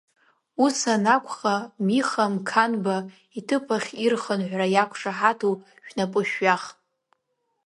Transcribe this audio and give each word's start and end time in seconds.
Ус 0.63 0.77
анакәха, 0.93 1.55
Миха 1.85 2.25
Мқанба 2.33 2.97
иҭыԥ 3.37 3.65
ахь 3.75 3.91
ирхынҳәра 4.05 4.67
иақәшаҳаҭу 4.69 5.53
шәнапы 5.85 6.21
шәҩах! 6.29 6.63